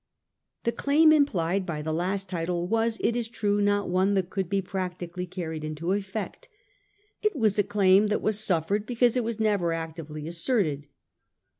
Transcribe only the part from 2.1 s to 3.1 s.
title was,